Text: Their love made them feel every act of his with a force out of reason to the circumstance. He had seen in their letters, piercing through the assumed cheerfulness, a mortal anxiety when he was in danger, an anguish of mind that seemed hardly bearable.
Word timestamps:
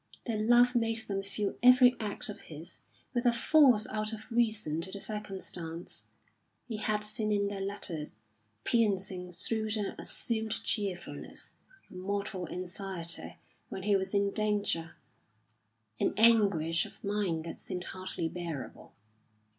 Their 0.25 0.39
love 0.41 0.73
made 0.73 0.97
them 1.01 1.21
feel 1.21 1.55
every 1.61 1.95
act 1.99 2.27
of 2.27 2.41
his 2.41 2.81
with 3.13 3.27
a 3.27 3.31
force 3.31 3.85
out 3.91 4.13
of 4.13 4.31
reason 4.31 4.81
to 4.81 4.91
the 4.91 4.99
circumstance. 4.99 6.07
He 6.65 6.77
had 6.77 7.03
seen 7.03 7.31
in 7.31 7.49
their 7.49 7.61
letters, 7.61 8.15
piercing 8.63 9.31
through 9.31 9.69
the 9.69 9.93
assumed 10.01 10.63
cheerfulness, 10.63 11.51
a 11.91 11.93
mortal 11.93 12.49
anxiety 12.49 13.37
when 13.69 13.83
he 13.83 13.95
was 13.95 14.15
in 14.15 14.31
danger, 14.31 14.95
an 15.99 16.15
anguish 16.17 16.87
of 16.87 17.03
mind 17.03 17.43
that 17.43 17.59
seemed 17.59 17.83
hardly 17.83 18.27
bearable. 18.27 18.95